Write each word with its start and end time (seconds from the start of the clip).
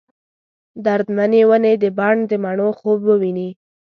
درد 0.85 1.07
منې 1.17 1.41
ونې 1.49 1.73
د 1.83 1.85
بڼ، 1.97 2.15
دمڼو 2.29 2.69
خوب 2.79 2.99
وویني 3.09 3.49